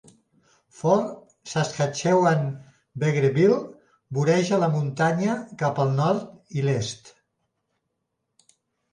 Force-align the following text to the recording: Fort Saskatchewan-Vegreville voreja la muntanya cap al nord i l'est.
Fort 0.75 1.09
Saskatchewan-Vegreville 1.49 3.57
voreja 4.19 4.59
la 4.63 4.69
muntanya 4.77 5.35
cap 5.59 5.81
al 5.83 5.93
nord 5.99 6.57
i 6.61 6.65
l'est. 6.69 7.13